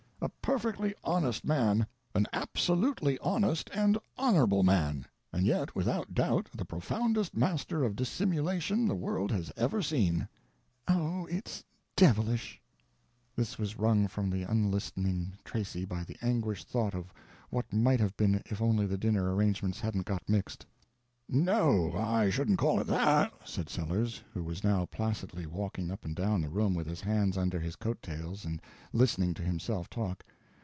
[0.23, 7.83] A perfectly honest man—an absolutely honest and honorable man—and yet without doubt the profoundest master
[7.83, 10.27] of dissimulation the world has ever seen."
[10.87, 11.63] "O, it's
[11.95, 12.61] devilish!"
[13.35, 17.11] This was wrung from the unlistening Tracy by the anguished thought of
[17.49, 20.67] what might have been if only the dinner arrangements hadn't got mixed.
[21.33, 26.13] "No, I shouldn't call it that," said Sellers, who was now placidly walking up and
[26.13, 28.61] down the room with his hands under his coat tails and
[28.91, 30.25] listening to himself talk.